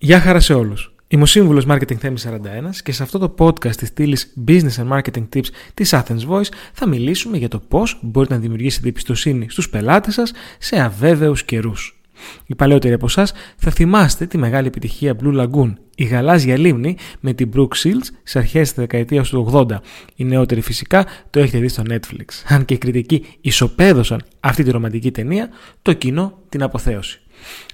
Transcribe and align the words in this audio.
Γεια 0.00 0.20
χαρά 0.20 0.40
σε 0.40 0.54
όλους. 0.54 0.94
Είμαι 1.08 1.22
ο 1.22 1.26
σύμβουλος 1.26 1.64
Marketing 1.68 1.96
Θέμης 1.96 2.26
41 2.26 2.80
και 2.82 2.92
σε 2.92 3.02
αυτό 3.02 3.18
το 3.18 3.34
podcast 3.38 3.76
της 3.76 3.88
στήλης 3.88 4.34
Business 4.48 4.76
and 4.76 4.88
Marketing 4.98 5.28
Tips 5.34 5.46
της 5.74 5.94
Athens 5.94 6.28
Voice 6.28 6.48
θα 6.72 6.86
μιλήσουμε 6.86 7.36
για 7.36 7.48
το 7.48 7.58
πώς 7.68 7.98
μπορείτε 8.02 8.34
να 8.34 8.40
δημιουργήσετε 8.40 8.88
εμπιστοσύνη 8.88 9.46
στους 9.50 9.70
πελάτες 9.70 10.14
σας 10.14 10.32
σε 10.58 10.80
αβέβαιους 10.80 11.44
καιρούς. 11.44 12.00
Οι 12.46 12.54
παλαιότεροι 12.54 12.94
από 12.94 13.06
εσάς 13.06 13.32
θα 13.56 13.70
θυμάστε 13.70 14.26
τη 14.26 14.38
μεγάλη 14.38 14.66
επιτυχία 14.66 15.16
Blue 15.22 15.40
Lagoon, 15.40 15.72
η 15.94 16.04
γαλάζια 16.04 16.58
λίμνη 16.58 16.96
με 17.20 17.32
την 17.32 17.50
Brooke 17.54 17.82
Shields 17.82 18.08
σε 18.22 18.38
αρχές 18.38 18.68
της 18.68 18.78
δεκαετίας 18.78 19.28
του 19.28 19.50
80. 19.52 19.66
Οι 20.14 20.24
νεότεροι 20.24 20.60
φυσικά 20.60 21.06
το 21.30 21.40
έχετε 21.40 21.58
δει 21.58 21.68
στο 21.68 21.82
Netflix. 21.90 22.24
Αν 22.48 22.64
και 22.64 22.74
οι 22.74 22.78
κριτικοί 22.78 23.24
ισοπαίδωσαν 23.40 24.24
αυτή 24.40 24.62
τη 24.62 24.70
ρομαντική 24.70 25.10
ταινία, 25.10 25.48
το 25.82 25.92
κοινό 25.92 26.38
την 26.48 26.62
αποθέωση. 26.62 27.20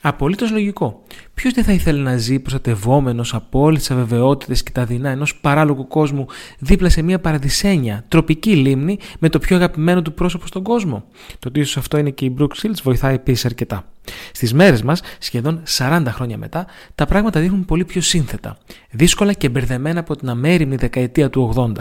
Απολύτως 0.00 0.50
λογικό. 0.50 1.02
Ποιος 1.34 1.52
δεν 1.52 1.64
θα 1.64 1.72
ήθελε 1.72 2.02
να 2.02 2.16
ζει 2.16 2.38
προστατευόμενος 2.38 3.34
από 3.34 3.60
όλες 3.60 3.78
τις 3.78 3.90
αβεβαιότητες 3.90 4.62
και 4.62 4.70
τα 4.70 4.84
δεινά 4.84 5.10
ενός 5.10 5.36
παράλογου 5.36 5.88
κόσμου 5.88 6.26
δίπλα 6.58 6.88
σε 6.88 7.02
μια 7.02 7.20
παραδεισένια, 7.20 8.04
τροπική 8.08 8.56
λίμνη 8.56 8.98
με 9.18 9.28
το 9.28 9.38
πιο 9.38 9.56
αγαπημένο 9.56 10.02
του 10.02 10.14
πρόσωπο 10.14 10.46
στον 10.46 10.62
κόσμο; 10.62 11.04
Το 11.38 11.48
ότι 11.48 11.60
ίσως 11.60 11.76
αυτό 11.76 11.98
είναι 11.98 12.10
και 12.10 12.24
η 12.24 12.34
Brooke 12.38 12.62
Shields 12.62 12.82
βοηθάει 12.82 13.14
επίσης 13.14 13.44
αρκετά. 13.44 13.84
Στις 14.32 14.52
μέρες 14.54 14.82
μας, 14.82 15.02
σχεδόν 15.18 15.62
40 15.78 16.02
χρόνια 16.08 16.38
μετά, 16.38 16.66
τα 16.94 17.06
πράγματα 17.06 17.40
δείχνουν 17.40 17.64
πολύ 17.64 17.84
πιο 17.84 18.00
σύνθετα, 18.00 18.58
δύσκολα 18.90 19.32
και 19.32 19.48
μπερδεμένα 19.48 20.00
από 20.00 20.16
την 20.16 20.28
αμέριμνη 20.28 20.76
δεκαετία 20.76 21.30
του 21.30 21.52
80. 21.56 21.72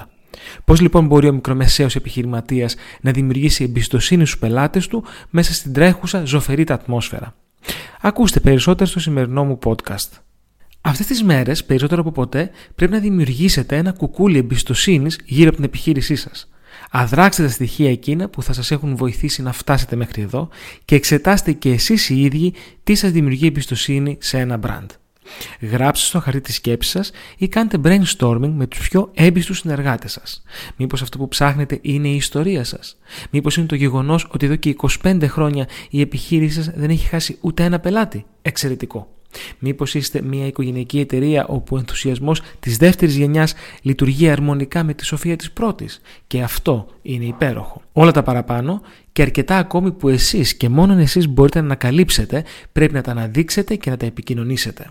Πώς 0.65 0.81
λοιπόν 0.81 1.05
μπορεί 1.05 1.27
ο 1.27 1.33
μικρομεσαίος 1.33 1.95
επιχειρηματίας 1.95 2.75
να 3.01 3.11
δημιουργήσει 3.11 3.63
εμπιστοσύνη 3.63 4.25
στους 4.25 4.39
πελάτες 4.39 4.87
του 4.87 5.03
μέσα 5.29 5.53
στην 5.53 5.73
τρέχουσα 5.73 6.25
ζωφερή 6.25 6.65
ατμόσφαιρα; 6.67 7.35
Ακούστε 8.05 8.39
περισσότερο 8.39 8.89
στο 8.89 8.99
σημερινό 8.99 9.43
μου 9.43 9.59
podcast. 9.65 10.09
Αυτές 10.81 11.05
τις 11.05 11.23
μέρες, 11.23 11.63
περισσότερο 11.65 12.01
από 12.01 12.11
ποτέ, 12.11 12.49
πρέπει 12.75 12.91
να 12.91 12.99
δημιουργήσετε 12.99 13.77
ένα 13.77 13.91
κουκούλι 13.91 14.37
εμπιστοσύνης 14.37 15.19
γύρω 15.25 15.47
από 15.47 15.55
την 15.55 15.65
επιχείρησή 15.65 16.15
σας. 16.15 16.49
Αδράξτε 16.91 17.43
τα 17.43 17.49
στοιχεία 17.49 17.89
εκείνα 17.89 18.29
που 18.29 18.43
θα 18.43 18.53
σας 18.53 18.71
έχουν 18.71 18.95
βοηθήσει 18.95 19.41
να 19.41 19.51
φτάσετε 19.51 19.95
μέχρι 19.95 20.21
εδώ 20.21 20.49
και 20.85 20.95
εξετάστε 20.95 21.51
και 21.51 21.71
εσείς 21.71 22.09
οι 22.09 22.21
ίδιοι 22.21 22.53
τι 22.83 22.95
σας 22.95 23.11
δημιουργεί 23.11 23.47
εμπιστοσύνη 23.47 24.17
σε 24.21 24.39
ένα 24.39 24.59
brand. 24.63 24.87
Γράψτε 25.61 26.05
στο 26.05 26.19
χαρτί 26.19 26.41
τη 26.41 26.53
σκέψη 26.53 26.89
σας 26.89 27.11
ή 27.37 27.47
κάντε 27.47 27.77
brainstorming 27.83 28.51
με 28.55 28.67
τους 28.67 28.89
πιο 28.89 29.11
έμπιστους 29.13 29.57
συνεργάτες 29.57 30.11
σας. 30.11 30.43
Μήπως 30.77 31.01
αυτό 31.01 31.17
που 31.17 31.27
ψάχνετε 31.27 31.79
είναι 31.81 32.07
η 32.07 32.15
ιστορία 32.15 32.63
σας; 32.63 32.97
Μήπως 33.29 33.57
είναι 33.57 33.65
το 33.65 33.75
γεγονός 33.75 34.27
ότι 34.31 34.45
εδώ 34.45 34.55
και 34.55 34.75
25 35.03 35.27
χρόνια 35.27 35.67
η 35.89 36.01
επιχείρησή 36.01 36.53
σας 36.63 36.73
δεν 36.75 36.89
έχει 36.89 37.07
χάσει 37.07 37.37
ούτε 37.41 37.63
ένα 37.63 37.79
πελάτη; 37.79 38.25
Εξαιρετικό. 38.41 39.07
Μήπως 39.59 39.93
είστε 39.93 40.21
μια 40.21 40.45
οικογενειακή 40.45 40.99
εταιρεία 40.99 41.45
όπου 41.47 41.75
ο 41.75 41.79
ενθουσιασμός 41.79 42.41
της 42.59 42.77
δεύτερης 42.77 43.15
γενιάς 43.15 43.53
λειτουργεί 43.81 44.29
αρμονικά 44.29 44.83
με 44.83 44.93
τη 44.93 45.05
σοφία 45.05 45.35
της 45.35 45.51
πρώτης; 45.51 46.01
Και 46.27 46.41
αυτό 46.41 46.87
είναι 47.01 47.25
υπέροχο. 47.25 47.81
Όλα 47.93 48.11
τα 48.11 48.23
παραπάνω 48.23 48.81
και 49.11 49.21
αρκετά 49.21 49.57
ακόμη 49.57 49.91
που 49.91 50.09
εσείς 50.09 50.55
και 50.55 50.69
μόνο 50.69 50.97
εσείς 50.97 51.27
μπορείτε 51.27 51.59
να 51.59 51.65
ανακαλύψετε 51.65 52.43
πρέπει 52.71 52.93
να 52.93 53.01
τα 53.01 53.11
αναδείξετε 53.11 53.75
και 53.75 53.89
να 53.89 53.97
τα 53.97 54.05
επικοινωνήσετε. 54.05 54.87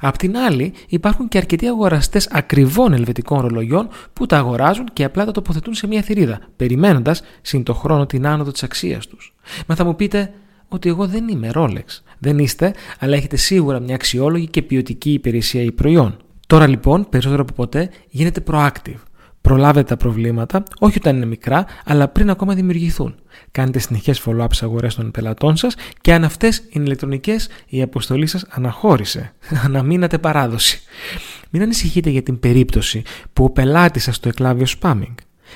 Απ' 0.00 0.16
την 0.16 0.36
άλλη, 0.36 0.72
υπάρχουν 0.88 1.28
και 1.28 1.38
αρκετοί 1.38 1.66
αγοραστές 1.66 2.28
ακριβών 2.30 2.92
ελβετικών 2.92 3.40
ρολογιών 3.40 3.88
που 4.12 4.26
τα 4.26 4.36
αγοράζουν 4.36 4.86
και 4.92 5.04
απλά 5.04 5.24
τα 5.24 5.32
τοποθετούν 5.32 5.74
σε 5.74 5.86
μια 5.86 6.02
θηρίδα, 6.02 6.40
περιμένοντας 6.56 7.22
συν 7.42 7.62
το 7.62 7.74
χρόνο 7.74 8.06
την 8.06 8.26
άνοδο 8.26 8.52
της 8.52 8.62
αξίας 8.62 9.06
τους. 9.06 9.34
Μα 9.66 9.74
θα 9.74 9.84
μου 9.84 9.96
πείτε 9.96 10.32
ότι 10.68 10.88
εγώ 10.88 11.06
δεν 11.06 11.28
είμαι 11.28 11.50
Rolex. 11.54 11.84
Δεν 12.18 12.38
είστε, 12.38 12.74
αλλά 12.98 13.16
έχετε 13.16 13.36
σίγουρα 13.36 13.80
μια 13.80 13.94
αξιόλογη 13.94 14.46
και 14.46 14.62
ποιοτική 14.62 15.12
υπηρεσία 15.12 15.62
ή 15.62 15.72
προϊόν. 15.72 16.16
Τώρα 16.46 16.66
λοιπόν, 16.66 17.08
περισσότερο 17.08 17.42
από 17.42 17.52
ποτέ, 17.52 17.90
γίνετε 18.08 18.42
proactive. 18.46 19.00
Προλάβετε 19.48 19.86
τα 19.86 19.96
προβλήματα, 19.96 20.62
όχι 20.78 20.98
όταν 20.98 21.16
είναι 21.16 21.26
μικρά, 21.26 21.64
αλλά 21.84 22.08
πριν 22.08 22.30
ακόμα 22.30 22.54
δημιουργηθούν. 22.54 23.14
Κάντε 23.50 23.78
συνεχές 23.78 24.22
follow-up 24.26 24.46
στι 24.50 24.64
αγορές 24.64 24.94
των 24.94 25.10
πελατών 25.10 25.56
σας 25.56 25.74
και 26.00 26.12
αν 26.12 26.24
αυτές 26.24 26.62
είναι 26.68 26.84
ηλεκτρονικές, 26.84 27.48
η 27.66 27.82
αποστολή 27.82 28.26
σας 28.26 28.44
αναχώρησε. 28.48 29.32
Αναμείνατε 29.64 30.18
παράδοση. 30.18 30.80
Μην 31.50 31.62
ανησυχείτε 31.62 32.10
για 32.10 32.22
την 32.22 32.38
περίπτωση 32.38 33.02
που 33.32 33.44
ο 33.44 33.50
πελάτης 33.50 34.02
σας 34.02 34.20
το 34.20 34.28
εκλάβει 34.28 34.62
ως 34.62 34.76
spamming. 34.80 35.14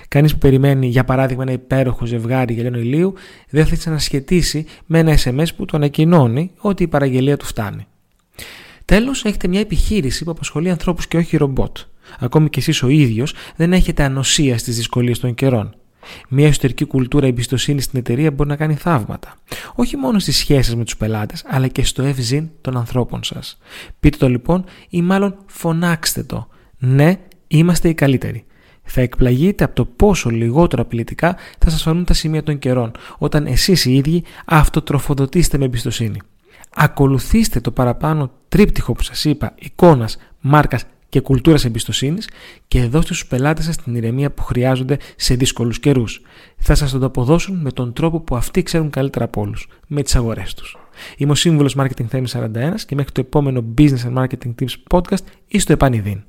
Κανείς 0.08 0.32
που 0.32 0.38
περιμένει, 0.38 0.86
για 0.86 1.04
παράδειγμα, 1.04 1.42
ένα 1.42 1.52
υπέροχο 1.52 2.06
ζευγάρι 2.06 2.54
γελένο 2.54 2.78
ηλίου, 2.78 3.14
δεν 3.50 3.66
θα 3.66 3.90
να 3.90 3.98
σχετίσει 3.98 4.66
με 4.86 4.98
ένα 4.98 5.18
SMS 5.24 5.46
που 5.56 5.64
του 5.64 5.76
ανακοινώνει 5.76 6.50
ότι 6.58 6.82
η 6.82 6.88
παραγγελία 6.88 7.36
του 7.36 7.44
φτάνει. 7.44 7.86
Τέλος, 8.84 9.24
έχετε 9.24 9.48
μια 9.48 9.60
επιχείρηση 9.60 10.24
που 10.24 10.30
απασχολεί 10.30 10.70
ανθρώπους 10.70 11.06
και 11.06 11.16
όχι 11.16 11.36
ρομπότ. 11.36 11.76
Ακόμη 12.18 12.48
και 12.48 12.60
εσείς 12.60 12.82
ο 12.82 12.88
ίδιος 12.88 13.34
δεν 13.56 13.72
έχετε 13.72 14.02
ανοσία 14.02 14.58
στις 14.58 14.76
δυσκολίες 14.76 15.18
των 15.18 15.34
καιρών. 15.34 15.74
Μια 16.28 16.46
εσωτερική 16.46 16.84
κουλτούρα 16.84 17.26
εμπιστοσύνης 17.26 17.84
στην 17.84 17.98
εταιρεία 17.98 18.30
μπορεί 18.30 18.48
να 18.48 18.56
κάνει 18.56 18.74
θαύματα. 18.74 19.34
Όχι 19.74 19.96
μόνο 19.96 20.18
στις 20.18 20.36
σχέσεις 20.36 20.76
με 20.76 20.84
τους 20.84 20.96
πελάτες, 20.96 21.44
αλλά 21.48 21.68
και 21.68 21.84
στο 21.84 22.02
ευζήν 22.02 22.48
των 22.60 22.76
ανθρώπων 22.76 23.22
σας. 23.22 23.58
Πείτε 24.00 24.16
το 24.16 24.28
λοιπόν 24.28 24.64
ή 24.88 25.02
μάλλον 25.02 25.36
φωνάξτε 25.46 26.22
το. 26.22 26.48
Ναι, 26.78 27.18
είμαστε 27.46 27.88
οι 27.88 27.94
καλύτεροι. 27.94 28.44
Θα 28.84 29.00
εκπλαγείτε 29.00 29.64
από 29.64 29.74
το 29.74 29.84
πόσο 29.84 30.30
λιγότερο 30.30 30.82
απειλητικά 30.82 31.36
θα 31.58 31.70
σας 31.70 31.82
φανούν 31.82 32.04
τα 32.04 32.14
σημεία 32.14 32.42
των 32.42 32.58
καιρών, 32.58 32.90
όταν 33.18 33.46
εσείς 33.46 33.84
οι 33.84 33.94
ίδιοι 33.94 34.22
αυτοτροφοδοτήσετε 34.44 35.58
με 35.58 35.64
εμπιστοσύνη. 35.64 36.18
Ακολουθήστε 36.74 37.60
το 37.60 37.70
παραπάνω 37.70 38.30
τρίπτυχο 38.48 38.92
που 38.92 39.02
σας 39.02 39.24
είπα 39.24 39.54
εικόνας, 39.58 40.16
μάρκας 40.40 40.84
και 41.12 41.20
κουλτούρας 41.20 41.64
εμπιστοσύνης 41.64 42.28
και 42.68 42.82
δώστε 42.82 43.14
στους 43.14 43.26
πελάτες 43.26 43.64
σας 43.64 43.76
την 43.76 43.94
ηρεμία 43.94 44.30
που 44.30 44.42
χρειάζονται 44.42 44.96
σε 45.16 45.34
δύσκολους 45.34 45.80
καιρούς. 45.80 46.20
Θα 46.56 46.74
σας 46.74 46.90
το 46.90 47.04
αποδώσουν 47.04 47.56
με 47.56 47.70
τον 47.70 47.92
τρόπο 47.92 48.20
που 48.20 48.36
αυτοί 48.36 48.62
ξέρουν 48.62 48.90
καλύτερα 48.90 49.24
από 49.24 49.40
όλους, 49.40 49.68
με 49.86 50.02
τις 50.02 50.16
αγορές 50.16 50.54
τους. 50.54 50.76
Είμαι 51.16 51.32
ο 51.32 51.34
σύμβουλος 51.34 51.76
Marketing 51.78 52.08
Theme 52.12 52.24
41 52.26 52.84
και 52.86 52.94
μέχρι 52.94 53.12
το 53.12 53.20
επόμενο 53.20 53.64
Business 53.78 54.04
and 54.06 54.14
Marketing 54.14 54.54
Tips 54.60 54.74
podcast 54.90 55.24
ή 55.46 55.58
στο 55.58 55.72
επανειδήν. 55.72 56.22